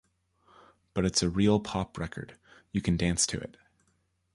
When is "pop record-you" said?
1.59-2.81